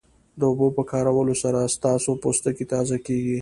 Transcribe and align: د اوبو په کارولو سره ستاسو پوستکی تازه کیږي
د 0.39 0.41
اوبو 0.49 0.67
په 0.77 0.83
کارولو 0.91 1.33
سره 1.43 1.71
ستاسو 1.75 2.11
پوستکی 2.21 2.65
تازه 2.73 2.97
کیږي 3.05 3.29